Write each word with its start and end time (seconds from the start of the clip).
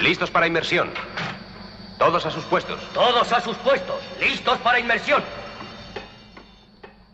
Listos 0.00 0.30
para 0.30 0.46
inmersión. 0.46 0.90
Todos 1.98 2.24
a 2.24 2.30
sus 2.30 2.44
puestos. 2.44 2.80
Todos 2.94 3.32
a 3.32 3.40
sus 3.40 3.56
puestos. 3.56 3.96
Listos 4.20 4.56
para 4.58 4.78
inmersión. 4.78 5.22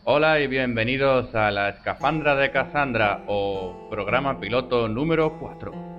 Hola 0.04 0.38
y 0.40 0.46
bienvenidos 0.48 1.34
a 1.34 1.50
la 1.50 1.70
Escafandra 1.70 2.34
de 2.34 2.50
Cassandra 2.50 3.22
o 3.26 3.88
programa 3.88 4.38
piloto 4.38 4.86
número 4.86 5.38
4. 5.38 5.93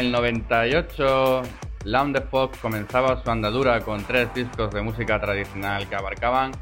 El 0.00 0.12
98, 0.12 1.42
Land 1.84 2.16
of 2.16 2.24
Fox 2.30 2.58
comenzaba 2.58 3.22
su 3.22 3.30
andadura 3.30 3.80
con 3.80 4.02
tres 4.04 4.32
discos 4.34 4.72
de 4.72 4.80
música 4.80 5.20
tradicional 5.20 5.86
que 5.88 5.94
abarcaban 5.94 6.52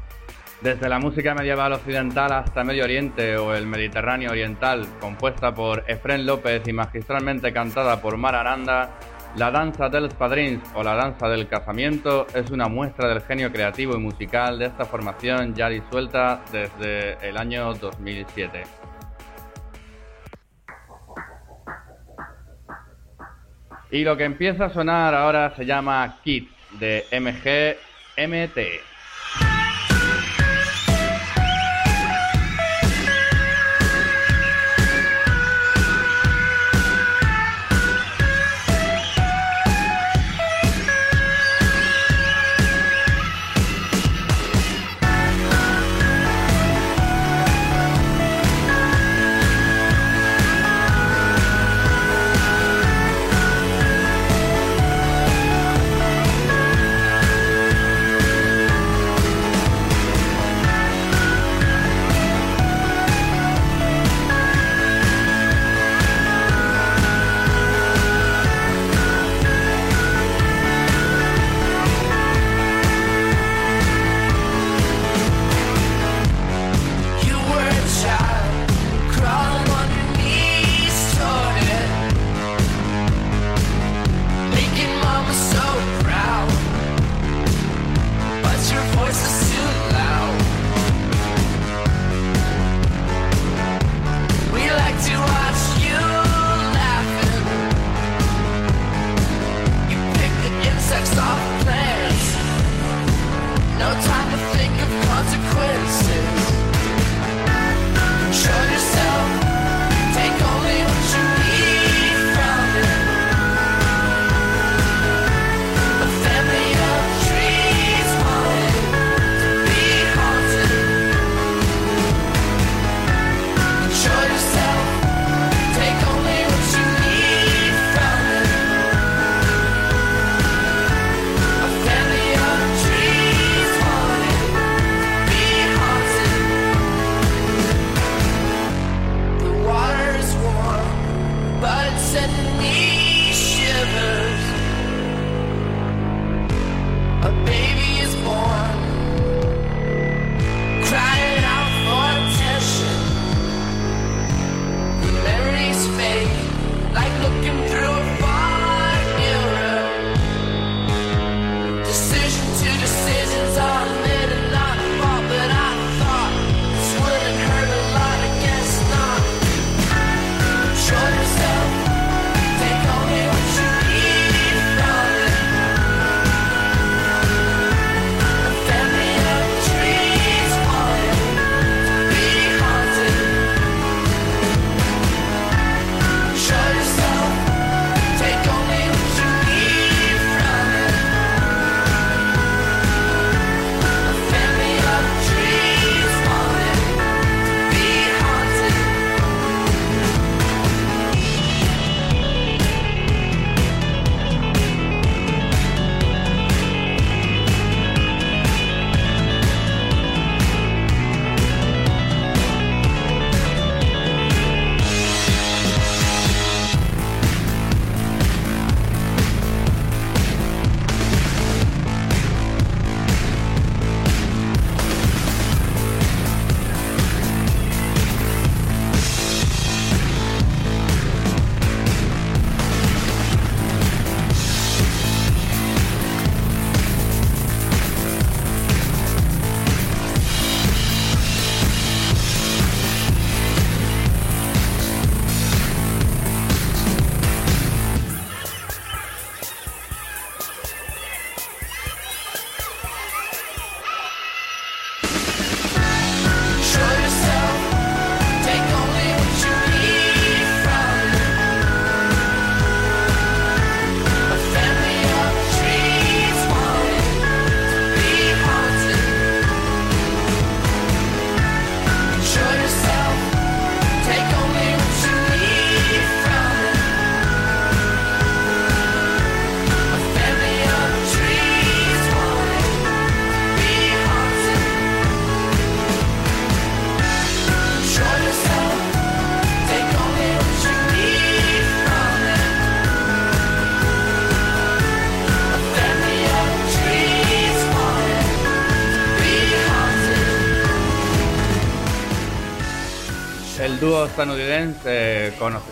desde 0.61 0.89
la 0.89 0.99
música 0.99 1.33
medieval 1.33 1.71
occidental 1.71 2.33
hasta 2.33 2.65
Medio 2.65 2.83
Oriente 2.83 3.37
o 3.37 3.53
el 3.53 3.65
Mediterráneo 3.65 4.31
Oriental, 4.31 4.85
compuesta 4.99 5.53
por 5.53 5.85
Efren 5.87 6.25
López 6.25 6.67
y 6.67 6.73
magistralmente 6.73 7.53
cantada 7.53 8.01
por 8.01 8.17
Mar 8.17 8.35
Aranda, 8.35 8.89
la 9.37 9.51
danza 9.51 9.87
dels 9.87 10.13
padrins 10.15 10.61
o 10.73 10.83
la 10.83 10.95
danza 10.95 11.29
del 11.29 11.47
casamiento 11.47 12.27
es 12.33 12.51
una 12.51 12.67
muestra 12.67 13.07
del 13.07 13.21
genio 13.21 13.53
creativo 13.53 13.95
y 13.95 13.99
musical 13.99 14.59
de 14.59 14.65
esta 14.65 14.83
formación 14.83 15.55
ya 15.55 15.69
disuelta 15.69 16.41
desde 16.51 17.25
el 17.25 17.37
año 17.37 17.73
2007. 17.73 18.78
Y 23.91 24.03
lo 24.03 24.15
que 24.17 24.23
empieza 24.23 24.65
a 24.65 24.73
sonar 24.73 25.15
ahora 25.15 25.55
se 25.55 25.65
llama 25.65 26.21
Kit 26.23 26.51
de 26.69 27.07
MGMT. 27.11 28.57
el 28.57 28.88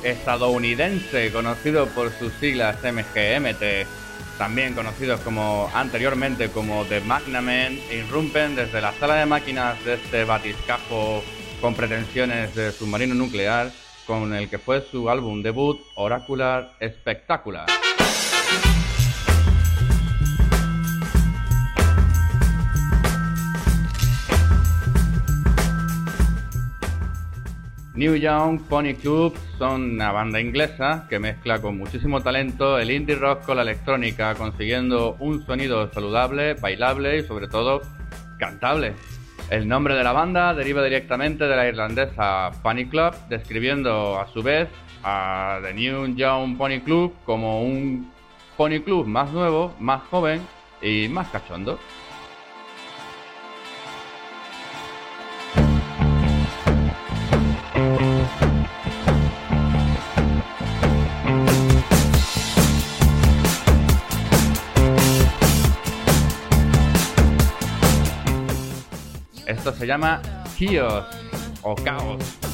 estadounidense 0.04 1.32
conocido 1.32 1.88
por 1.88 2.12
sus 2.12 2.32
siglas 2.34 2.78
MGMT, 2.84 3.88
también 4.38 4.74
conocidos 4.74 5.20
como 5.22 5.70
anteriormente 5.74 6.50
como 6.50 6.86
The 6.86 7.02
Magnamen, 7.02 7.80
irrumpen 7.92 8.56
desde 8.56 8.82
la 8.82 8.94
sala 8.94 9.16
de 9.16 9.26
máquinas 9.26 9.84
de 9.84 9.96
este 9.96 10.24
batiscafo 10.24 11.24
con 11.62 11.74
pretensiones 11.74 12.54
de 12.56 12.72
submarino 12.72 13.16
nuclear, 13.16 13.72
con 14.06 14.34
el 14.34 14.50
que 14.50 14.58
fue 14.58 14.82
su 14.90 15.10
álbum 15.10 15.42
debut 15.42 15.82
Oracular 15.96 16.72
Spectacular. 16.82 17.66
New 27.98 28.14
Young 28.14 28.62
Pony 28.70 28.94
Club 28.94 29.36
son 29.58 29.96
una 29.96 30.12
banda 30.12 30.40
inglesa 30.40 31.08
que 31.10 31.18
mezcla 31.18 31.60
con 31.60 31.80
muchísimo 31.80 32.22
talento 32.22 32.78
el 32.78 32.92
indie 32.92 33.16
rock 33.16 33.44
con 33.44 33.56
la 33.56 33.64
electrónica, 33.64 34.36
consiguiendo 34.36 35.18
un 35.20 35.44
sonido 35.48 35.92
saludable, 35.92 36.54
bailable 36.54 37.18
y 37.18 37.24
sobre 37.24 37.48
todo 37.48 37.82
cantable. 38.38 38.94
El 39.50 39.68
nombre 39.68 39.96
de 39.96 40.04
la 40.04 40.12
banda 40.12 40.54
deriva 40.54 40.84
directamente 40.84 41.46
de 41.46 41.56
la 41.56 41.68
irlandesa 41.68 42.52
Pony 42.62 42.88
Club, 42.88 43.16
describiendo 43.30 44.20
a 44.20 44.28
su 44.28 44.44
vez 44.44 44.70
a 45.04 45.60
The 45.64 45.74
New 45.74 46.16
Young 46.16 46.56
Pony 46.56 46.82
Club 46.86 47.16
como 47.26 47.64
un 47.64 48.12
pony 48.58 48.80
club 48.80 49.08
más 49.08 49.32
nuevo, 49.32 49.74
más 49.80 50.04
joven 50.04 50.40
y 50.84 51.08
más 51.08 51.30
cachondo. 51.30 51.80
Se 69.78 69.86
llama 69.86 70.22
Chaos 70.58 71.06
o 71.62 71.76
Caos. 71.76 72.47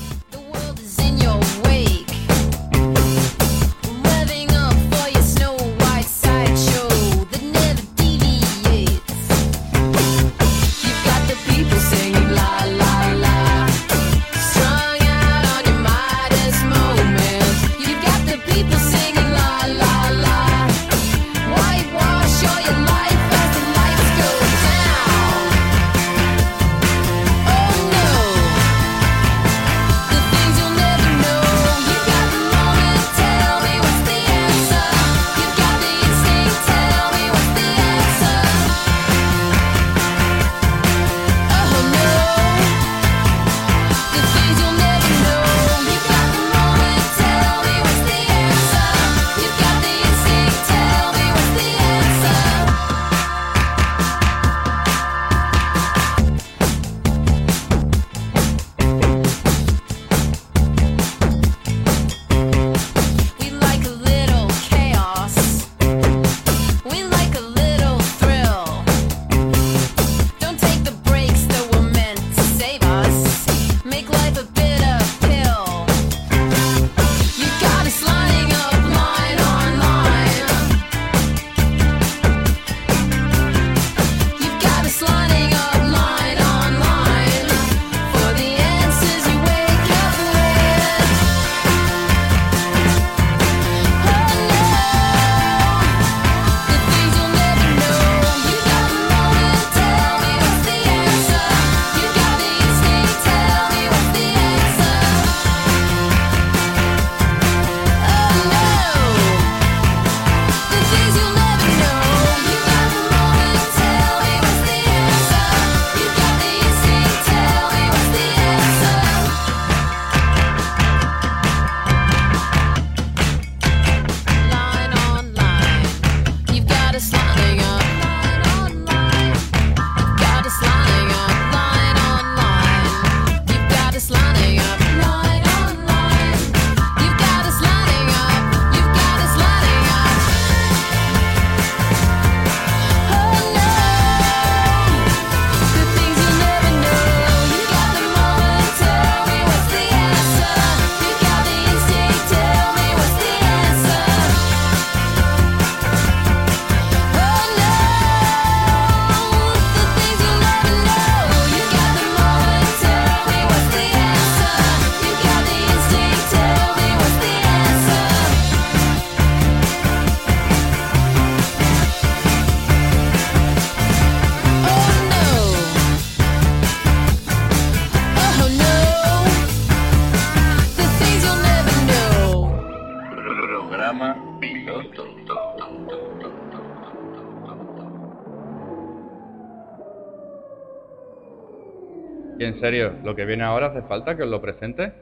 Serio, 192.63 192.93
lo 193.03 193.13
que 193.13 193.25
viene 193.25 193.43
ahora 193.43 193.67
hace 193.67 193.81
falta 193.81 194.15
que 194.15 194.23
os 194.23 194.29
lo 194.29 194.39
presente. 194.39 194.93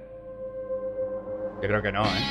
Yo 1.62 1.68
creo 1.68 1.80
que 1.84 1.92
no, 1.92 2.02
¿eh? 2.02 2.31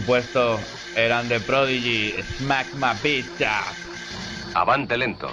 Supuesto, 0.00 0.60
eran 0.94 1.26
de 1.26 1.40
Prodigy, 1.40 2.12
Smack 2.36 2.66
My 2.74 2.92
Bitch 3.02 3.42
Avante 4.52 4.94
lento. 4.98 5.30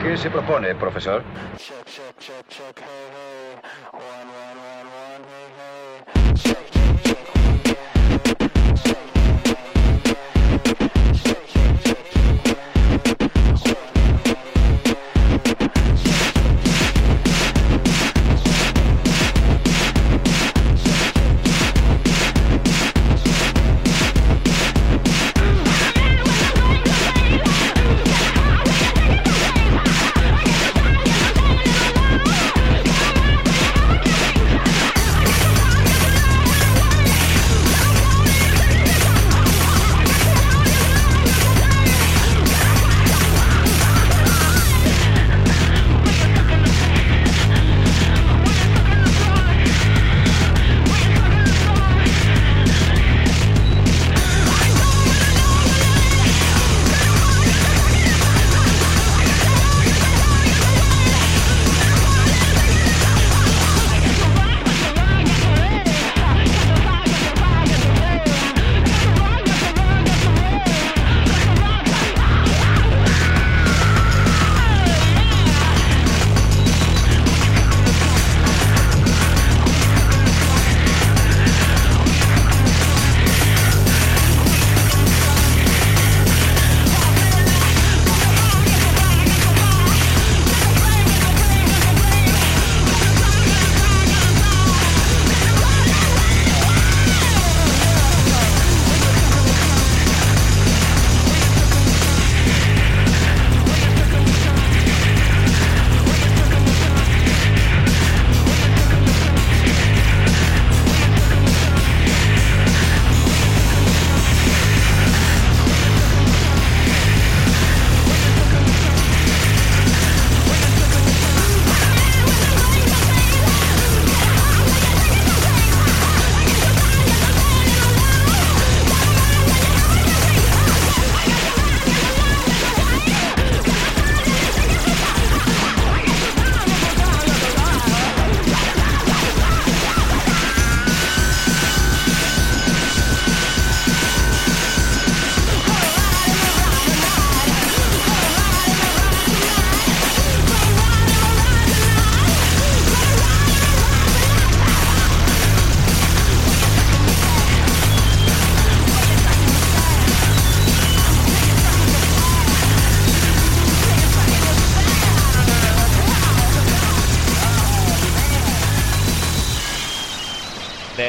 ¿Qué 0.00 0.16
se 0.16 0.30
propone, 0.30 0.72
profesor? 0.76 1.24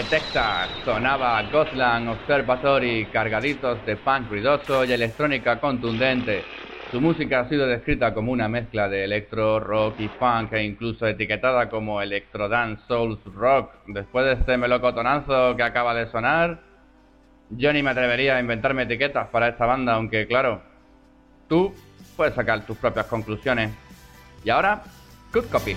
Texas 0.02 0.70
sonaba 0.84 1.44
Gotland 1.52 2.10
Observatory 2.10 3.06
cargaditos 3.14 3.86
de 3.86 3.96
punk 3.96 4.28
ruidoso 4.28 4.84
y 4.86 4.92
electrónica 4.92 5.60
contundente. 5.60 6.44
Su 6.90 7.00
música 7.00 7.42
ha 7.42 7.50
sido 7.50 7.68
descrita 7.68 8.12
como 8.12 8.32
una 8.32 8.48
mezcla 8.48 8.90
de 8.90 9.04
electro, 9.04 9.60
rock 9.60 10.00
y 10.00 10.08
funk 10.08 10.54
e 10.54 10.64
incluso 10.64 11.06
etiquetada 11.06 11.70
como 11.70 12.02
electro 12.02 12.50
dance 12.50 12.82
soul 12.88 13.20
rock. 13.36 13.72
Después 13.86 14.26
de 14.26 14.34
este 14.34 14.58
melocotonazo 14.58 15.56
que 15.56 15.64
acaba 15.64 15.94
de 15.94 16.10
sonar, 16.10 16.60
yo 17.52 17.72
ni 17.72 17.84
me 17.84 17.92
atrevería 17.92 18.38
a 18.38 18.40
inventarme 18.40 18.84
etiquetas 18.84 19.28
para 19.28 19.50
esta 19.50 19.68
banda, 19.68 19.94
aunque 19.94 20.26
claro, 20.26 20.64
tú 21.48 21.72
puedes 22.18 22.34
sacar 22.34 22.66
tus 22.66 22.78
propias 22.78 23.06
conclusiones. 23.06 23.72
Y 24.44 24.50
ahora, 24.50 24.82
good 25.32 25.46
copy. 25.52 25.76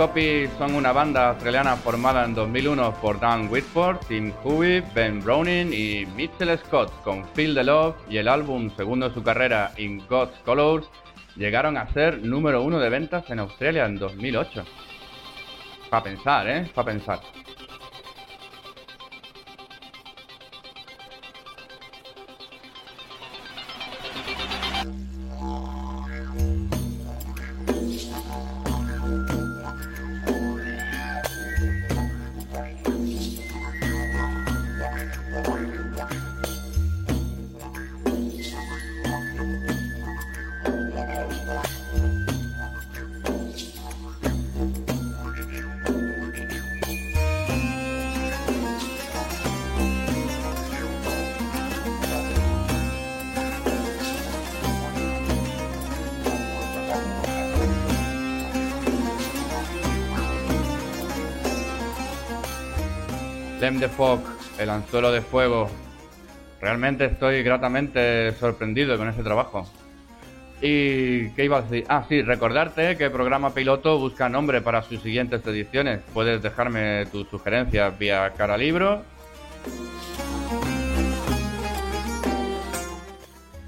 Copy 0.00 0.48
son 0.56 0.76
una 0.76 0.92
banda 0.92 1.28
australiana 1.28 1.76
formada 1.76 2.24
en 2.24 2.34
2001 2.34 2.94
por 3.02 3.20
Dan 3.20 3.50
Whitford, 3.50 3.98
Tim 4.08 4.32
Huey, 4.42 4.82
Ben 4.94 5.22
Browning 5.22 5.74
y 5.74 6.06
Mitchell 6.16 6.58
Scott 6.58 6.90
con 7.02 7.22
Feel 7.34 7.54
the 7.54 7.62
Love 7.62 7.96
y 8.08 8.16
el 8.16 8.26
álbum 8.26 8.74
segundo 8.78 9.10
de 9.10 9.14
su 9.14 9.22
carrera 9.22 9.72
In 9.76 10.02
God's 10.08 10.38
Colors 10.46 10.88
llegaron 11.36 11.76
a 11.76 11.92
ser 11.92 12.22
número 12.22 12.62
uno 12.62 12.78
de 12.78 12.88
ventas 12.88 13.28
en 13.28 13.40
Australia 13.40 13.84
en 13.84 13.96
2008. 13.96 14.64
Para 15.90 16.04
pensar, 16.04 16.48
¿eh? 16.48 16.70
Para 16.74 16.92
pensar. 16.92 17.20
The 63.80 63.88
Fog, 63.88 64.20
el 64.58 64.68
anzuelo 64.68 65.10
de 65.10 65.22
fuego. 65.22 65.70
Realmente 66.60 67.06
estoy 67.06 67.42
gratamente 67.42 68.32
sorprendido 68.32 68.98
con 68.98 69.08
ese 69.08 69.22
trabajo. 69.22 69.66
¿Y 70.60 71.30
qué 71.30 71.44
iba 71.44 71.58
a 71.58 71.62
decir? 71.62 71.86
Ah, 71.88 72.04
sí, 72.06 72.20
recordarte 72.20 72.98
que 72.98 73.04
el 73.04 73.10
programa 73.10 73.54
piloto 73.54 73.98
busca 73.98 74.28
nombre 74.28 74.60
para 74.60 74.82
sus 74.82 75.00
siguientes 75.00 75.46
ediciones. 75.46 76.00
Puedes 76.12 76.42
dejarme 76.42 77.06
tus 77.06 77.28
sugerencias 77.28 77.98
vía 77.98 78.30
cara 78.36 78.58
libro. 78.58 79.02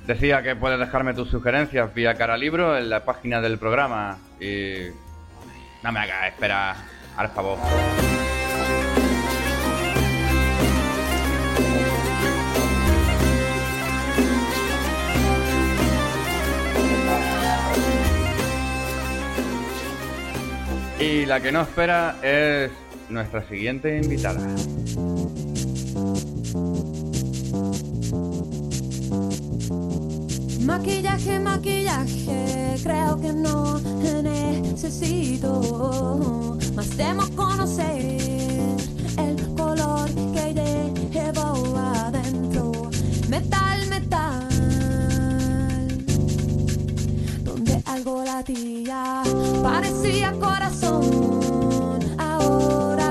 Decía 0.07 0.43
que 0.43 0.55
puedes 0.55 0.79
dejarme 0.79 1.15
tus 1.15 1.31
sugerencias 1.31 1.95
vía 1.95 2.15
cara 2.15 2.37
libro 2.37 2.77
en 2.77 2.91
la 2.91 3.05
página 3.05 3.41
del 3.41 3.59
programa. 3.59 4.19
Y. 4.39 4.89
No 5.83 5.91
me 5.91 6.01
hagas 6.01 6.29
esperar, 6.29 6.77
al 7.17 7.29
favor. 7.31 7.59
Y 21.03 21.27
la 21.27 21.41
que 21.41 21.51
no 21.51 21.63
espera 21.63 22.17
es 22.23 22.71
nuestra 23.09 23.45
siguiente 23.49 23.99
invitada. 24.01 24.39
Maquillaje, 30.65 31.41
maquillaje, 31.41 32.77
creo 32.85 33.21
que 33.21 33.33
no 33.33 33.81
necesito. 34.23 35.51
Más 36.77 36.89
temo 36.91 37.29
conocer 37.35 38.21
el 39.19 39.55
color 39.57 40.09
que 40.35 40.55
llevo 41.11 41.77
adentro. 41.77 42.22
Latía, 48.35 49.23
parecía 49.63 50.33
corazón. 50.41 51.03
Ahora 52.19 53.02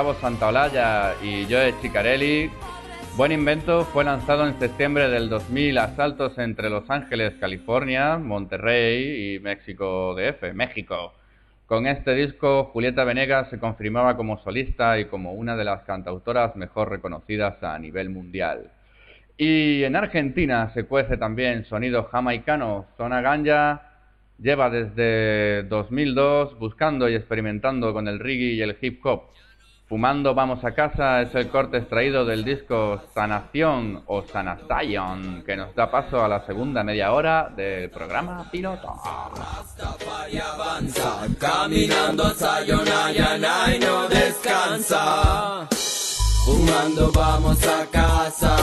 Gustavo 0.00 0.18
Santaolalla 0.18 1.14
y 1.22 1.44
Joe 1.44 1.74
Chicarelli, 1.82 2.50
Buen 3.18 3.32
Invento 3.32 3.84
fue 3.84 4.02
lanzado 4.02 4.46
en 4.46 4.58
septiembre 4.58 5.10
del 5.10 5.28
2000 5.28 5.76
a 5.76 5.94
saltos 5.94 6.38
entre 6.38 6.70
Los 6.70 6.88
Ángeles, 6.88 7.34
California, 7.38 8.16
Monterrey 8.16 9.34
y 9.34 9.40
México 9.40 10.14
DF, 10.14 10.54
México. 10.54 11.12
Con 11.66 11.86
este 11.86 12.14
disco, 12.14 12.70
Julieta 12.72 13.04
Venegas 13.04 13.50
se 13.50 13.58
confirmaba 13.58 14.16
como 14.16 14.42
solista 14.42 14.98
y 14.98 15.04
como 15.04 15.34
una 15.34 15.54
de 15.54 15.64
las 15.64 15.82
cantautoras 15.82 16.56
mejor 16.56 16.88
reconocidas 16.88 17.62
a 17.62 17.78
nivel 17.78 18.08
mundial. 18.08 18.70
Y 19.36 19.82
en 19.84 19.96
Argentina 19.96 20.70
se 20.72 20.84
cuece 20.84 21.18
también 21.18 21.66
sonido 21.66 22.04
jamaicano. 22.04 22.86
Zona 22.96 23.20
Ganja 23.20 23.82
lleva 24.38 24.70
desde 24.70 25.64
2002 25.64 26.58
buscando 26.58 27.06
y 27.06 27.16
experimentando 27.16 27.92
con 27.92 28.08
el 28.08 28.18
reggae 28.18 28.54
y 28.54 28.62
el 28.62 28.78
hip 28.80 29.04
hop. 29.04 29.24
Fumando 29.90 30.34
Vamos 30.36 30.64
a 30.64 30.70
Casa 30.70 31.20
es 31.20 31.34
el 31.34 31.48
corte 31.48 31.78
extraído 31.78 32.24
del 32.24 32.44
disco 32.44 33.02
Sanación 33.12 34.04
o 34.06 34.22
Sanation 34.22 35.42
que 35.44 35.56
nos 35.56 35.74
da 35.74 35.90
paso 35.90 36.24
a 36.24 36.28
la 36.28 36.46
segunda 36.46 36.84
media 36.84 37.12
hora 37.12 37.50
del 37.56 37.90
programa 37.90 38.48
piloto. 38.52 38.88
Avanza, 40.54 41.26
caminando 41.40 42.22
y 42.22 43.78
no 43.80 44.08
descansa. 44.08 45.66
Fumando 46.44 47.10
vamos 47.12 47.58
a 47.66 47.84
casa, 47.86 48.56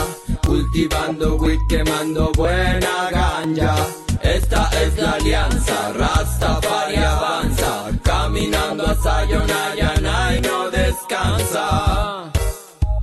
cultivando 0.46 1.36
weed, 1.36 1.58
quemando 1.68 2.32
buena 2.32 3.10
ganja. 3.10 3.76
Esta 4.22 4.70
es 4.82 4.96
la 4.96 5.12
alianza, 5.12 5.92
Rastafari 5.92 6.96
avanza, 6.96 7.90
caminando 8.02 8.86
a 8.86 8.94
Sayonara 8.94 10.34
y 10.34 10.40
no 10.40 10.57
descansa. 11.08 12.32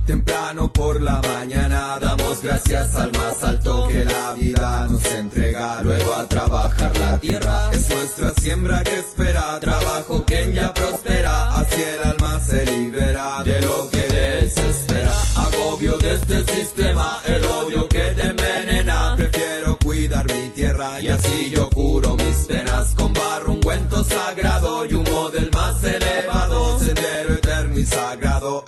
Temprano 0.06 0.72
por 0.72 1.02
la 1.02 1.20
mañana 1.20 1.98
damos 2.00 2.40
gracias 2.40 2.94
al 2.94 3.10
más 3.12 3.42
alto 3.42 3.88
que 3.88 4.04
la 4.04 4.34
vida 4.34 4.86
nos 4.88 5.04
entrega. 5.06 5.82
Luego 5.82 6.14
a 6.14 6.26
trabajar 6.26 6.96
la 6.98 7.18
tierra 7.18 7.70
es 7.72 7.90
nuestra 7.90 8.30
siembra 8.40 8.84
que 8.84 9.00
espera. 9.00 9.58
Trabajo 9.58 10.24
quien 10.24 10.52
ya 10.52 10.72
prospera, 10.72 11.56
así 11.56 11.82
el 11.82 12.10
alma 12.10 12.40
se 12.40 12.64
libera 12.66 13.42
de 13.42 13.60
lo 13.62 13.90
que 13.90 14.02
desespera. 14.02 15.12
Agobio 15.34 15.98
de 15.98 16.14
este 16.14 16.44
sistema, 16.54 17.20
el 17.26 17.44
odio 17.44 17.88
que 17.88 17.98
te 17.98 18.26
envenena. 18.28 19.14
Prefiero 19.16 19.76
cuidar 19.84 20.26
mi 20.32 20.50
tierra 20.50 21.00
y 21.00 21.08
así 21.08 21.50
yo 21.50 21.68
curo 21.70 22.14
mis 22.14 22.46
penas. 22.46 22.94
Con 22.94 23.12
barro 23.12 23.54
ungüento 23.54 24.04
sagrado 24.04 24.86
y 24.86 24.94
humo 24.94 25.30
del 25.30 25.45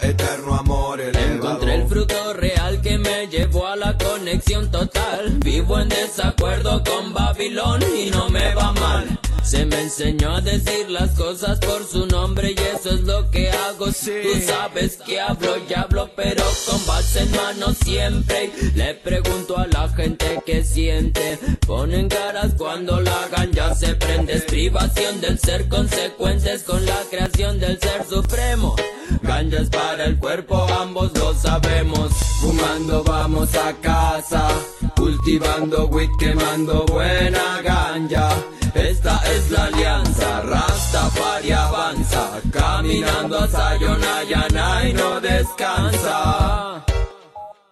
eterno 0.01 0.55
amor 0.55 1.01
elevado. 1.01 1.35
Encontré 1.35 1.75
el 1.75 1.89
fruto 1.89 2.33
real 2.35 2.81
que 2.81 2.99
me 2.99 3.29
llevó 3.29 3.67
a 3.67 3.77
la 3.77 3.97
conexión 3.97 4.71
total. 4.71 5.39
Vivo 5.45 5.79
en 5.79 5.89
desacuerdo 5.89 6.83
con 6.85 7.13
Babilón 7.13 7.83
y 7.97 8.11
no 8.11 8.29
me 8.29 8.55
va 8.55 8.73
mal. 8.73 9.19
Se 9.49 9.65
me 9.65 9.81
enseñó 9.81 10.35
a 10.35 10.43
decir 10.43 10.91
las 10.91 11.13
cosas 11.13 11.59
por 11.61 11.83
su 11.87 12.05
nombre 12.05 12.51
y 12.51 12.77
eso 12.77 12.91
es 12.91 13.01
lo 13.01 13.31
que 13.31 13.49
hago. 13.49 13.87
Tú 13.87 14.41
sabes 14.47 14.99
que 14.99 15.19
hablo 15.19 15.57
y 15.67 15.73
hablo, 15.73 16.11
pero 16.15 16.45
con 16.69 16.85
base 16.85 17.21
en 17.21 17.31
mano 17.31 17.73
siempre. 17.83 18.53
Le 18.75 18.93
pregunto 18.97 19.57
a 19.57 19.67
la 19.67 19.89
gente 19.89 20.43
que 20.45 20.63
siente. 20.63 21.39
Ponen 21.67 22.11
caras 22.11 22.57
cuando 22.59 23.01
la 23.01 23.27
ganja 23.29 23.75
se 23.75 23.95
prende. 23.95 24.35
Es 24.35 24.43
privación 24.43 25.19
del 25.23 25.39
ser 25.39 25.67
consecuentes 25.67 26.63
con 26.63 26.85
la 26.85 27.01
creación 27.11 27.59
del 27.59 27.81
ser 27.81 28.05
supremo. 28.05 28.77
Ganja 29.23 29.63
es 29.63 29.71
para 29.71 30.05
el 30.05 30.19
cuerpo, 30.19 30.67
ambos 30.79 31.17
lo 31.17 31.33
sabemos. 31.33 32.13
Fumando 32.43 33.03
vamos 33.03 33.55
a 33.55 33.73
casa, 33.81 34.47
cultivando 34.95 35.87
weed, 35.87 36.11
quemando 36.19 36.85
buena 36.85 37.63
ganja. 37.63 38.29
Esta 38.75 39.21
es 39.35 39.51
la 39.51 39.65
alianza, 39.65 40.41
Rastafari 40.43 41.53
avanza, 41.53 42.41
caminando 42.53 43.39
a 43.39 43.49
Sayonara 43.49 44.89
y 44.89 44.93
no 44.93 45.21
descansa. 45.21 46.85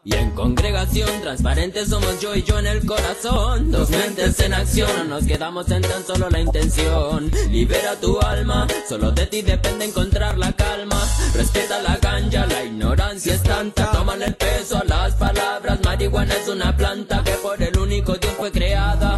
Y 0.04 0.14
en 0.14 0.30
congregación 0.30 1.20
transparente 1.20 1.84
somos 1.84 2.20
yo 2.20 2.34
y 2.34 2.42
yo 2.44 2.58
en 2.60 2.68
el 2.68 2.86
corazón. 2.86 3.72
Dos 3.72 3.90
mentes 3.90 4.38
en 4.38 4.54
acción, 4.54 4.88
no 4.98 5.16
nos 5.16 5.24
quedamos 5.24 5.68
en 5.70 5.82
tan 5.82 6.06
solo 6.06 6.30
la 6.30 6.40
intención. 6.40 7.30
Libera 7.50 7.96
tu 8.00 8.20
alma, 8.20 8.68
solo 8.88 9.10
de 9.10 9.26
ti 9.26 9.42
depende 9.42 9.86
encontrar 9.86 10.38
la 10.38 10.52
calma. 10.52 11.02
Respeta 11.34 11.82
la 11.82 11.96
ganja, 11.96 12.46
la 12.46 12.62
ignorancia 12.62 13.34
es 13.34 13.42
tanta. 13.42 13.90
Tómale 13.90 14.26
el 14.26 14.34
peso 14.36 14.78
a 14.78 14.84
las 14.84 15.14
palabras 15.14 15.80
Marihuana 15.82 16.34
es 16.34 16.48
una 16.48 16.76
planta 16.76 17.22
que 17.24 17.32
por 17.32 17.60
el 17.62 17.78
único 17.78 18.14
Dios 18.14 18.34
fue 18.36 18.52
creada 18.52 19.16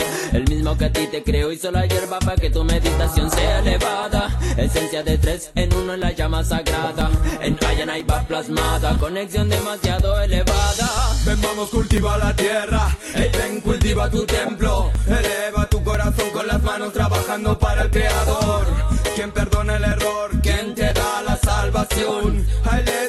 que 0.76 0.86
a 0.86 0.92
ti 0.92 1.06
te 1.06 1.22
creó 1.22 1.52
hizo 1.52 1.70
la 1.70 1.86
hierba 1.86 2.18
para 2.18 2.36
que 2.36 2.50
tu 2.50 2.64
meditación 2.64 3.30
sea 3.30 3.60
elevada. 3.60 4.38
Esencia 4.56 5.02
de 5.02 5.16
tres 5.16 5.50
en 5.54 5.72
uno 5.72 5.94
en 5.94 6.00
la 6.00 6.12
llama 6.12 6.44
sagrada. 6.44 7.10
En 7.40 7.56
Ayana 7.66 7.94
va 8.10 8.22
plasmada, 8.22 8.96
conexión 8.98 9.48
demasiado 9.48 10.20
elevada. 10.20 10.88
Ven 11.24 11.40
vamos 11.40 11.70
cultiva 11.70 12.18
la 12.18 12.34
tierra, 12.34 12.96
hey, 13.14 13.30
ven 13.38 13.60
cultiva 13.60 14.10
tu 14.10 14.24
templo. 14.26 14.90
Eleva 15.06 15.66
tu 15.68 15.82
corazón 15.82 16.30
con 16.32 16.46
las 16.46 16.62
manos 16.62 16.92
trabajando 16.92 17.58
para 17.58 17.82
el 17.82 17.90
creador. 17.90 18.66
Quien 19.14 19.30
perdona 19.30 19.76
el 19.76 19.84
error, 19.84 20.30
quien 20.42 20.74
te 20.74 20.92
da 20.92 21.22
la 21.22 21.36
salvación. 21.36 22.46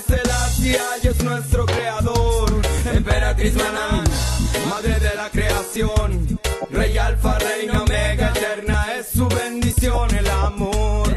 Selassie 0.07 0.77
y 1.03 1.07
es 1.07 1.23
nuestro 1.23 1.65
creador. 1.65 2.49
Emperatriz 2.93 3.53
Manan, 3.55 4.03
madre 4.69 4.99
de 4.99 5.15
la 5.15 5.29
creación 5.29 6.38
Rey 6.79 6.97
Alfa, 6.97 7.37
Reina 7.39 7.83
Omega, 7.83 8.31
eterna 8.33 8.85
es 8.97 9.09
su 9.09 9.27
bendición 9.27 10.15
El 10.15 10.29
amor 10.29 11.09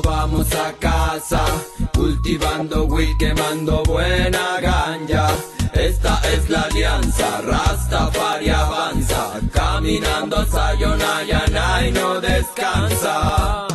vamos 0.00 0.54
a 0.54 0.72
casa, 0.78 1.44
cultivando 1.92 2.84
weed, 2.84 3.16
quemando 3.18 3.82
buena 3.82 4.60
ganja. 4.60 5.28
Esta 5.74 6.20
es 6.32 6.48
la 6.48 6.62
alianza, 6.62 7.42
Rastafari 7.42 8.48
avanza, 8.48 9.40
caminando 9.52 10.36
a 10.38 10.46
Sayonara 10.46 11.86
y 11.86 11.92
no 11.92 12.20
descansa. 12.20 13.66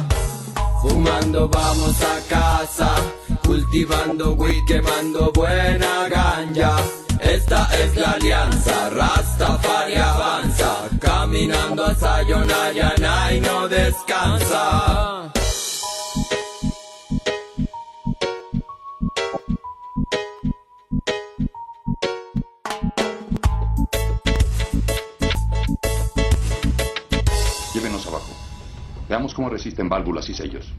Fumando 0.82 1.48
vamos 1.50 1.96
a 2.02 2.18
casa, 2.30 2.96
cultivando 3.48 4.34
weed, 4.34 4.66
quemando 4.66 5.32
buena 5.32 6.10
ganja. 6.10 6.76
Esta 7.22 7.68
es 7.82 7.96
la 7.96 8.12
alianza, 8.12 8.90
Rastafari 8.90 9.96
avanza, 9.96 10.90
caminando 11.00 11.86
a 11.86 11.96
Sayonara 11.96 13.34
y 13.34 13.40
no 13.40 13.68
descansa. 13.70 15.32
Llévenos 27.74 28.06
abajo. 28.08 28.28
Veamos 29.08 29.34
cómo 29.34 29.50
resisten 29.50 29.88
válvulas 29.88 30.28
y 30.30 30.34
sellos. 30.34 30.74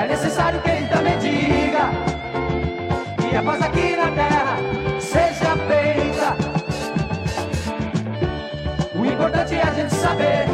É 0.00 0.06
necessário 0.06 0.58
que 0.62 0.70
ele 0.70 0.86
também 0.86 1.18
diga 1.18 1.90
que 3.18 3.36
a 3.36 3.42
paz 3.42 3.60
aqui 3.60 3.96
na 3.96 4.10
terra 4.12 4.56
seja 4.98 5.54
feita. 5.68 6.36
O 8.98 9.04
importante 9.04 9.56
é 9.56 9.62
a 9.62 9.74
gente 9.74 9.94
saber 9.94 10.46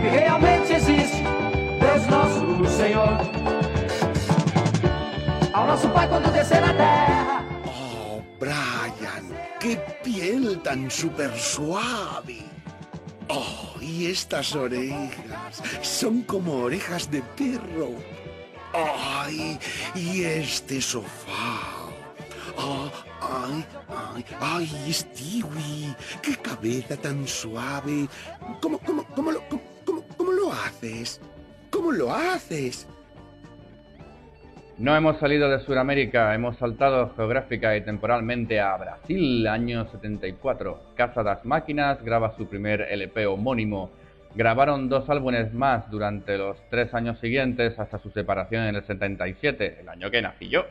que 0.00 0.08
realmente 0.08 0.72
existe 0.72 1.22
Deus 1.78 2.06
nosso 2.08 2.66
Senhor. 2.76 3.20
Ao 5.52 5.66
nosso 5.68 5.88
Pai 5.90 6.08
quando 6.08 6.32
descer 6.32 6.60
na 6.60 6.74
terra. 6.74 7.44
Oh, 7.66 8.20
Brian, 8.40 9.30
qué 9.60 9.76
piel 10.02 10.56
tan 10.58 10.90
súper 10.90 11.30
suave. 11.38 12.50
Oh, 13.90 13.92
y 13.92 14.06
estas 14.06 14.54
orejas 14.54 15.62
son 15.82 16.22
como 16.22 16.54
orejas 16.62 17.10
de 17.10 17.22
perro. 17.36 17.90
Ay, 18.72 19.58
y 19.94 20.22
este 20.22 20.80
sofá. 20.80 21.88
Ah, 22.56 22.90
ay, 23.20 23.64
ay, 23.88 24.24
ay, 24.40 24.92
Stewie, 24.92 25.96
qué 26.22 26.36
cabeza 26.36 26.96
tan 26.96 27.26
suave. 27.26 28.08
¿Cómo, 28.60 28.78
cómo, 28.78 29.04
cómo 29.14 29.32
lo, 29.32 29.42
cómo- 29.48 30.04
cómo 30.16 30.32
lo 30.32 30.52
haces? 30.52 31.20
¿Cómo 31.70 31.90
lo 31.92 32.12
haces? 32.14 32.86
No 34.80 34.96
hemos 34.96 35.18
salido 35.18 35.50
de 35.50 35.60
Sudamérica, 35.60 36.34
hemos 36.34 36.56
saltado 36.56 37.12
geográfica 37.14 37.76
y 37.76 37.82
temporalmente 37.82 38.60
a 38.60 38.74
Brasil, 38.78 39.46
año 39.46 39.86
74. 39.90 40.94
Casa 40.96 41.22
das 41.22 41.44
Máquinas 41.44 42.02
graba 42.02 42.34
su 42.38 42.48
primer 42.48 42.86
LP 42.90 43.26
homónimo. 43.26 43.90
Grabaron 44.34 44.88
dos 44.88 45.10
álbumes 45.10 45.52
más 45.52 45.90
durante 45.90 46.38
los 46.38 46.56
tres 46.70 46.94
años 46.94 47.18
siguientes 47.18 47.78
hasta 47.78 47.98
su 47.98 48.08
separación 48.08 48.64
en 48.64 48.76
el 48.76 48.82
77, 48.82 49.80
el 49.82 49.88
año 49.90 50.10
que 50.10 50.22
nací 50.22 50.48
yo. 50.48 50.64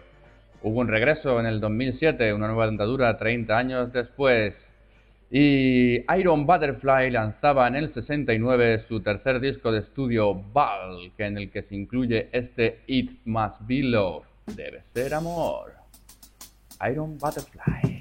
Hubo 0.64 0.80
un 0.80 0.88
regreso 0.88 1.39
en 1.39 1.45
el 1.45 1.60
2007, 1.60 2.34
una 2.34 2.47
nueva 2.47 2.66
andadura 2.66 3.16
30 3.16 3.55
años 3.55 3.93
después. 3.93 4.55
Y 5.32 6.03
Iron 6.17 6.47
Butterfly 6.47 7.11
lanzaba 7.11 7.67
en 7.67 7.75
el 7.75 7.93
69 7.93 8.86
su 8.88 8.99
tercer 9.01 9.39
disco 9.39 9.71
de 9.71 9.80
estudio 9.80 10.34
Bulk, 10.34 11.19
en 11.19 11.38
el 11.38 11.51
que 11.51 11.61
se 11.61 11.75
incluye 11.75 12.30
este 12.32 12.82
It 12.88 13.11
Must 13.25 13.57
Be 13.61 13.84
Love, 13.84 14.25
debe 14.55 14.84
ser 14.93 15.13
amor. 15.13 15.75
Iron 16.89 17.17
Butterfly. 17.17 17.99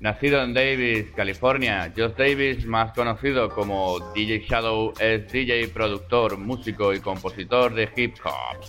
Nacido 0.00 0.40
en 0.42 0.54
Davis, 0.54 1.06
California, 1.16 1.92
Josh 1.96 2.12
Davis, 2.16 2.64
más 2.66 2.92
conocido 2.92 3.50
como 3.50 3.98
DJ 4.14 4.46
Shadow, 4.48 4.92
es 5.00 5.30
DJ, 5.30 5.68
productor, 5.68 6.38
músico 6.38 6.94
y 6.94 7.00
compositor 7.00 7.74
de 7.74 7.90
hip 7.96 8.14
hop. 8.24 8.64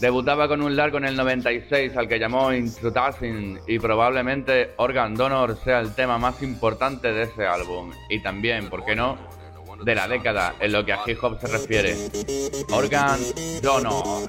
Debutaba 0.00 0.48
con 0.48 0.60
un 0.60 0.76
largo 0.76 0.98
en 0.98 1.06
el 1.06 1.16
96 1.16 1.96
al 1.96 2.06
que 2.06 2.18
llamó 2.18 2.52
Introducing 2.52 3.58
y 3.66 3.78
probablemente 3.78 4.74
Organ 4.76 5.14
Donor 5.14 5.56
sea 5.64 5.80
el 5.80 5.94
tema 5.94 6.18
más 6.18 6.42
importante 6.42 7.10
de 7.10 7.22
ese 7.22 7.46
álbum 7.46 7.92
y 8.10 8.22
también, 8.22 8.68
¿por 8.68 8.84
qué 8.84 8.94
no?, 8.94 9.16
de 9.84 9.94
la 9.94 10.08
década 10.08 10.54
en 10.60 10.72
lo 10.72 10.84
que 10.84 10.92
a 10.92 11.00
hip 11.06 11.22
hop 11.22 11.38
se 11.40 11.46
refiere. 11.46 11.96
Organ 12.70 13.20
Donor. 13.62 14.28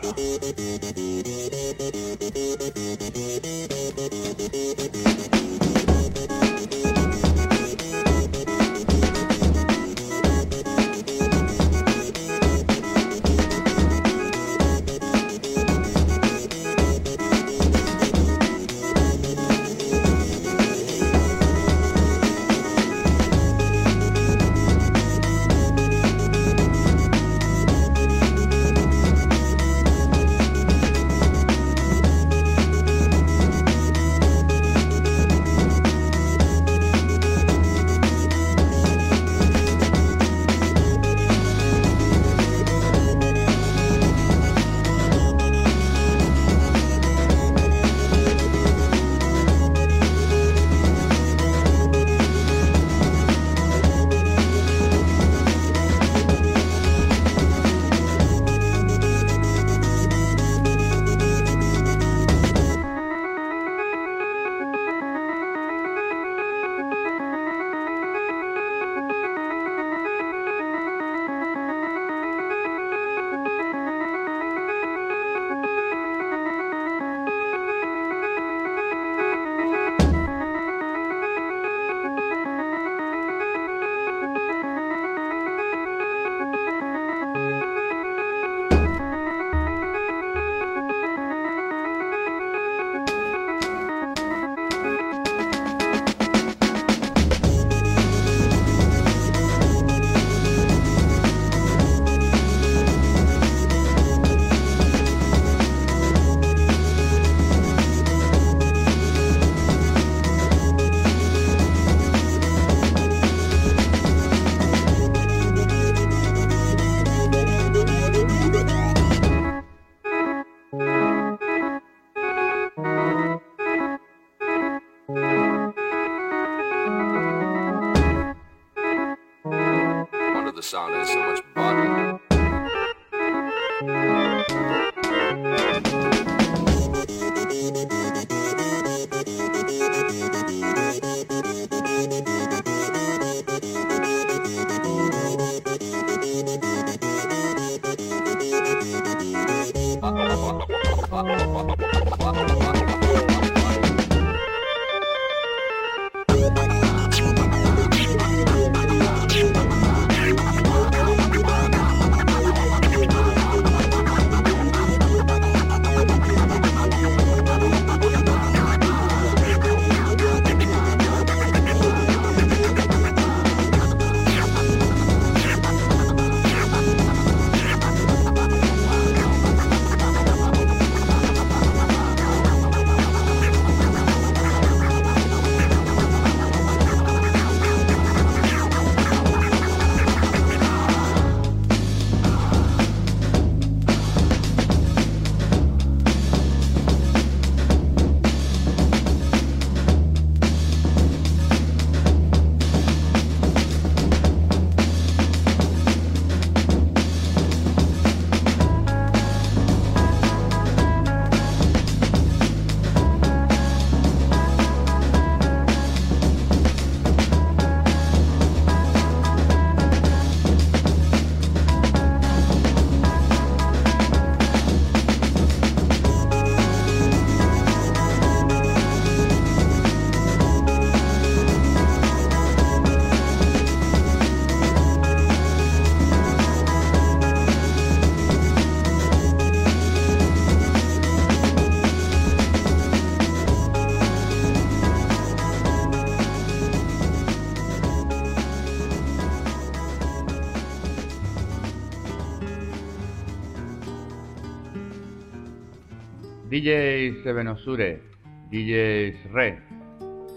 DJ 257.28 257.34
Sevenosure, 257.34 258.02
DJ 258.50 259.20
Re, 259.34 259.60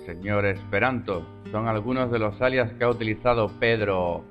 señor 0.07 0.45
Esperanto, 0.45 1.25
son 1.53 1.69
algunos 1.69 2.11
de 2.11 2.19
los 2.19 2.43
alias 2.43 2.73
que 2.73 2.83
ha 2.83 2.89
utilizado 2.89 3.49
Pedro. 3.61 4.25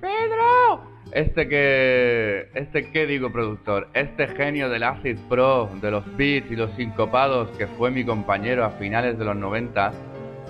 ¡Pedro! 0.00 0.80
Este 1.10 1.48
que. 1.48 2.50
Este 2.54 2.92
que 2.92 3.06
digo, 3.06 3.32
productor. 3.32 3.88
Este 3.94 4.28
genio 4.28 4.68
del 4.68 4.84
Acid 4.84 5.18
Pro, 5.28 5.68
de 5.82 5.90
los 5.90 6.04
beats 6.16 6.48
y 6.52 6.54
los 6.54 6.70
sincopados 6.76 7.48
que 7.58 7.66
fue 7.66 7.90
mi 7.90 8.04
compañero 8.04 8.64
a 8.64 8.70
finales 8.70 9.18
de 9.18 9.24
los 9.24 9.34
90, 9.34 9.92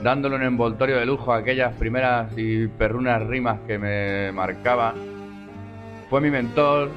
dándole 0.02 0.36
un 0.36 0.42
envoltorio 0.42 0.98
de 0.98 1.06
lujo 1.06 1.32
a 1.32 1.38
aquellas 1.38 1.74
primeras 1.76 2.30
y 2.36 2.66
perrunas 2.66 3.26
rimas 3.26 3.60
que 3.66 3.78
me 3.78 4.32
marcaban. 4.32 4.96
Fue 6.10 6.20
mi 6.20 6.30
mentor 6.30 6.90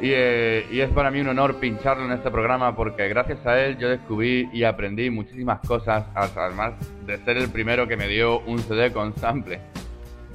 y, 0.00 0.10
eh, 0.12 0.66
y 0.70 0.80
es 0.80 0.90
para 0.90 1.10
mí 1.10 1.20
un 1.20 1.28
honor 1.28 1.56
pincharlo 1.56 2.04
en 2.04 2.12
este 2.12 2.30
programa 2.30 2.74
porque 2.74 3.08
gracias 3.08 3.44
a 3.46 3.60
él 3.64 3.78
yo 3.78 3.88
descubrí 3.88 4.48
y 4.52 4.64
aprendí 4.64 5.10
muchísimas 5.10 5.60
cosas, 5.66 6.06
además 6.14 6.74
de 7.06 7.18
ser 7.24 7.36
el 7.36 7.48
primero 7.50 7.88
que 7.88 7.96
me 7.96 8.08
dio 8.08 8.40
un 8.40 8.58
CD 8.60 8.92
con 8.92 9.14
sample. 9.16 9.60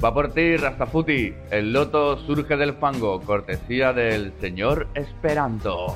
Va 0.04 0.14
por 0.14 0.34
ti, 0.34 0.58
Rastafuti. 0.58 1.34
El 1.50 1.72
loto 1.72 2.18
surge 2.18 2.58
del 2.58 2.74
fango, 2.74 3.22
cortesía 3.22 3.94
del 3.94 4.34
señor 4.42 4.88
Esperanto. 4.96 5.96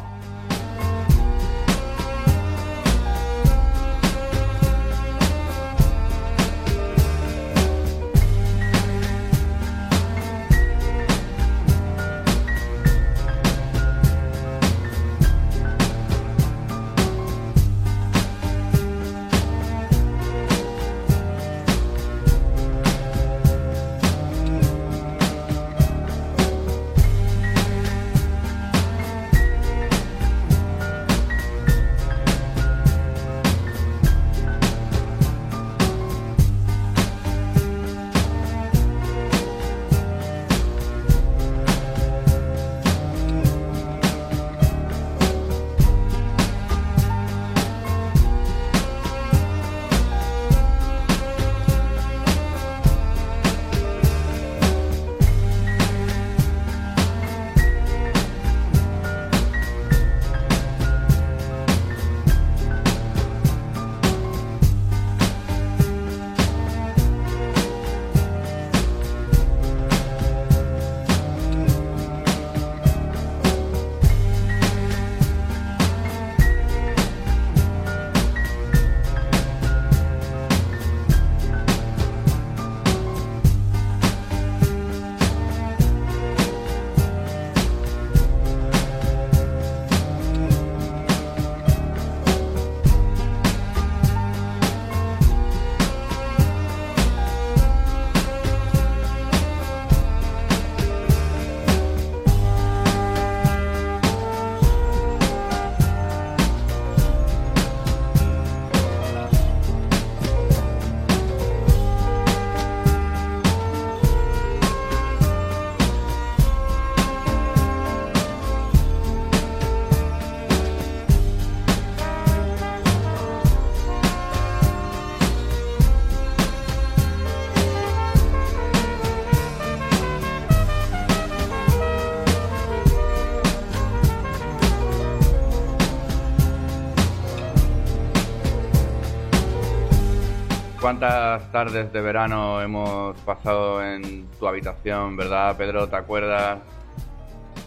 Cuántas 140.87 141.51
tardes 141.51 141.91
de 141.91 141.99
verano 141.99 142.61
hemos 142.61 143.19
pasado 143.19 143.83
en 143.83 144.25
tu 144.39 144.47
habitación, 144.47 145.17
¿verdad, 145.17 145.57
Pedro? 145.57 145.89
¿Te 145.89 145.97
acuerdas? 145.97 146.59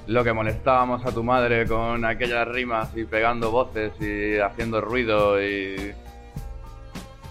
Lo 0.06 0.24
que 0.24 0.32
molestábamos 0.32 1.04
a 1.04 1.12
tu 1.12 1.22
madre 1.22 1.66
con 1.66 2.06
aquellas 2.06 2.48
rimas 2.48 2.96
y 2.96 3.04
pegando 3.04 3.50
voces 3.50 3.92
y 4.00 4.38
haciendo 4.38 4.80
ruido 4.80 5.38
y 5.38 5.92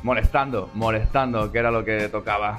molestando, 0.03 0.69
molestando, 0.75 1.51
que 1.51 1.57
era 1.57 1.71
lo 1.71 1.83
que 1.83 2.07
tocaba. 2.07 2.57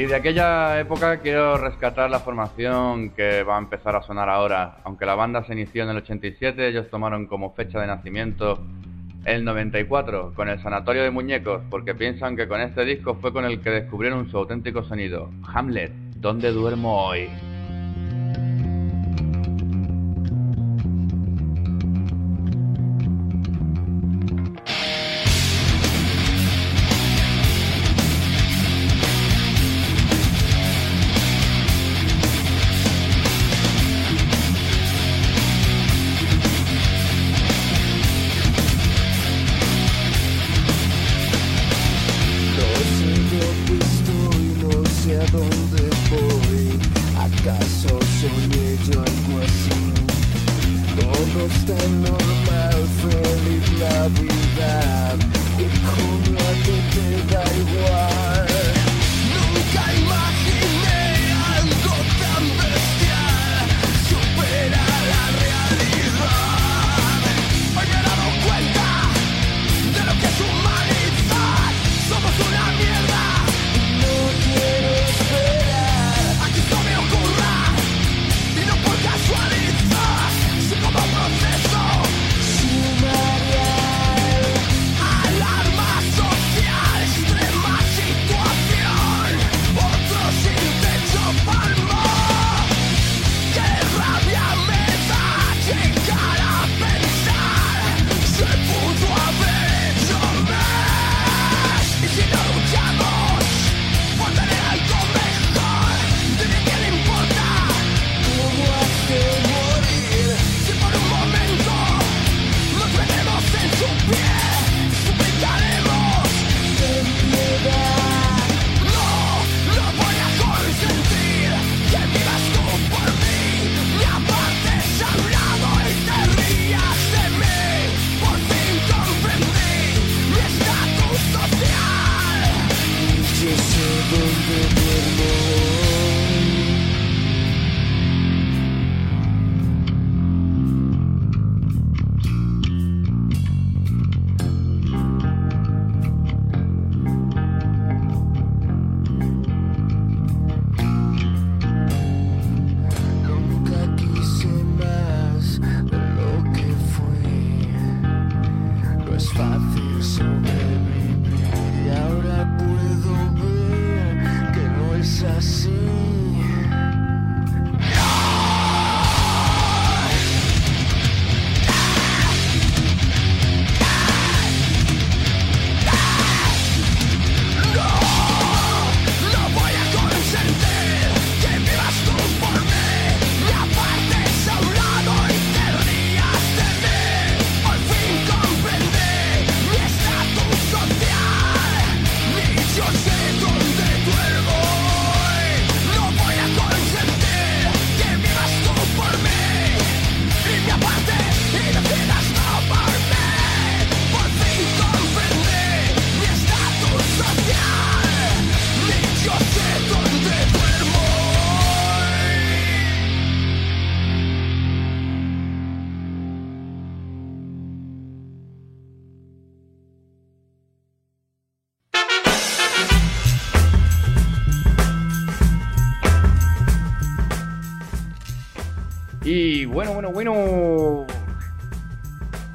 Y 0.00 0.06
de 0.06 0.14
aquella 0.14 0.80
época 0.80 1.18
quiero 1.18 1.58
rescatar 1.58 2.08
la 2.08 2.20
formación 2.20 3.10
que 3.10 3.42
va 3.42 3.56
a 3.56 3.58
empezar 3.58 3.94
a 3.96 4.02
sonar 4.02 4.30
ahora. 4.30 4.78
Aunque 4.84 5.04
la 5.04 5.14
banda 5.14 5.44
se 5.44 5.52
inició 5.52 5.82
en 5.82 5.90
el 5.90 5.98
87, 5.98 6.68
ellos 6.68 6.88
tomaron 6.88 7.26
como 7.26 7.52
fecha 7.52 7.78
de 7.82 7.86
nacimiento 7.86 8.64
el 9.26 9.44
94 9.44 10.32
con 10.34 10.48
el 10.48 10.58
Sanatorio 10.62 11.02
de 11.02 11.10
Muñecos, 11.10 11.60
porque 11.68 11.94
piensan 11.94 12.34
que 12.34 12.48
con 12.48 12.62
este 12.62 12.86
disco 12.86 13.16
fue 13.16 13.30
con 13.30 13.44
el 13.44 13.60
que 13.60 13.68
descubrieron 13.68 14.30
su 14.30 14.38
auténtico 14.38 14.82
sonido. 14.84 15.28
Hamlet, 15.52 15.92
¿dónde 16.16 16.50
duermo 16.50 17.04
hoy? 17.04 17.28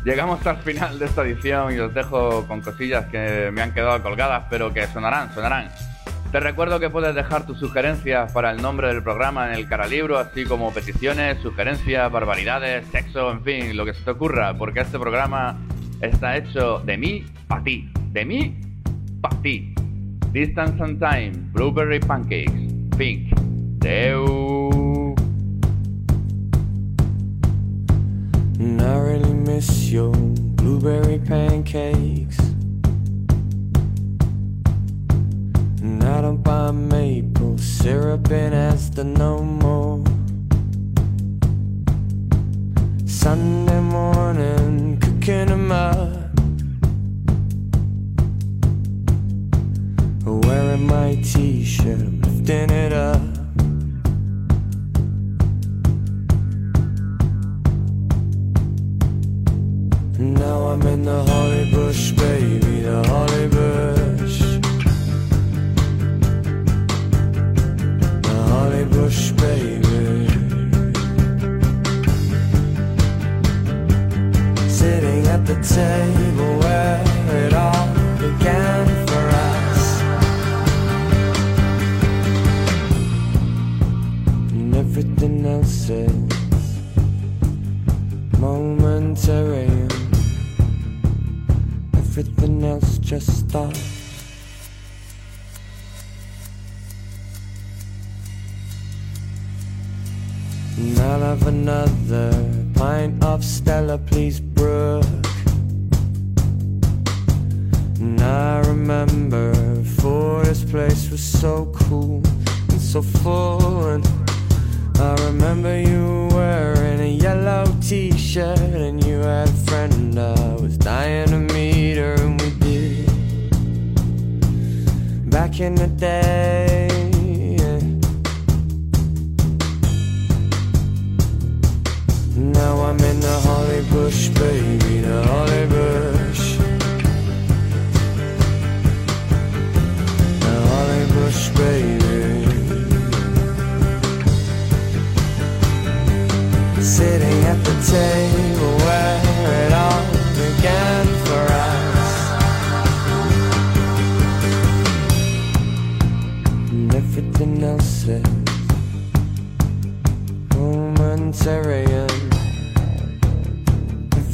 Llegamos 0.05 0.45
al 0.45 0.57
final 0.57 0.99
de 0.99 1.05
esta 1.05 1.23
edición 1.23 1.73
y 1.73 1.79
os 1.79 1.91
dejo 1.91 2.45
con 2.47 2.61
cosillas 2.61 3.07
que 3.07 3.49
me 3.51 3.63
han 3.63 3.73
quedado 3.73 4.03
colgadas, 4.03 4.43
pero 4.51 4.71
que 4.71 4.85
sonarán, 4.85 5.33
sonarán. 5.33 5.69
Te 6.31 6.39
recuerdo 6.39 6.79
que 6.79 6.91
puedes 6.91 7.15
dejar 7.15 7.47
tus 7.47 7.57
sugerencias 7.57 8.31
para 8.31 8.51
el 8.51 8.61
nombre 8.61 8.87
del 8.89 9.01
programa 9.01 9.47
en 9.47 9.55
el 9.55 9.67
caralibro, 9.67 10.19
así 10.19 10.43
como 10.45 10.71
peticiones, 10.71 11.39
sugerencias, 11.41 12.11
barbaridades, 12.11 12.85
sexo, 12.91 13.31
en 13.31 13.41
fin, 13.41 13.75
lo 13.75 13.83
que 13.83 13.95
se 13.95 14.03
te 14.03 14.11
ocurra, 14.11 14.53
porque 14.55 14.81
este 14.81 14.99
programa 14.99 15.57
está 16.01 16.37
hecho 16.37 16.83
de 16.85 16.97
mí 16.97 17.25
para 17.47 17.63
ti, 17.63 17.91
de 18.11 18.25
mí 18.25 18.59
para 19.21 19.41
ti. 19.41 19.73
Distance 20.31 20.83
and 20.83 20.99
Time, 20.99 21.31
Blueberry 21.51 21.99
Pancakes, 21.99 22.51
Pink, 22.95 23.33
Deu. 23.79 24.65
Really 28.57 29.04
miss 29.55 29.89
your 29.89 30.11
blueberry 30.59 31.17
pancakes. 31.17 32.37
And 35.81 36.03
I 36.03 36.19
don't 36.19 36.43
buy 36.43 36.71
maple 36.71 37.57
syrup 37.57 38.29
in 38.31 38.51
Asda 38.51 39.05
no 39.05 39.41
more. 39.41 40.03
Sunday 43.05 43.79
morning, 43.79 44.99
cooking 44.99 45.19
cooking 45.25 45.49
'em 45.49 45.71
up. 45.71 46.31
Wearing 50.25 50.85
my 50.85 51.15
t-shirt, 51.23 52.11
lifting 52.23 52.69
it 52.71 52.91
up. 52.91 53.34
just 93.05 93.47
start 93.47 93.84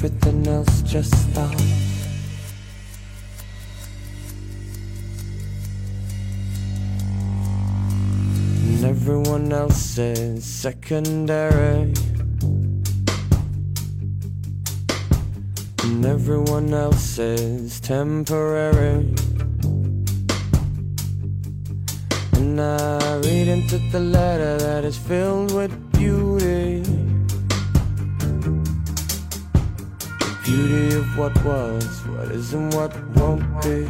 everything 0.04 0.48
else 0.48 0.82
just 0.82 1.12
stops. 1.30 1.64
And 8.64 8.84
everyone 8.84 9.54
else 9.54 10.00
is 10.00 10.44
secondary. 10.44 11.94
And 15.84 16.04
everyone 16.04 16.74
else 16.74 17.20
is 17.20 17.80
temporary. 17.80 19.06
And 22.38 22.60
I 22.60 23.18
read 23.18 23.48
into 23.48 23.78
the 23.92 24.00
letter 24.00 24.58
that 24.58 24.84
is 24.84 24.98
filled 24.98 25.54
with 25.54 25.72
Beauty 30.52 30.98
of 30.98 31.18
what 31.18 31.34
was, 31.46 32.02
what 32.08 32.28
is, 32.28 32.54
and 32.54 32.74
what 32.74 32.94
won't 33.16 33.64
be. 33.64 33.88